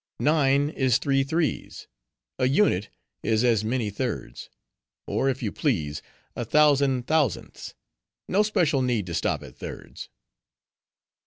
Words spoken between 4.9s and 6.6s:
or, if you please, a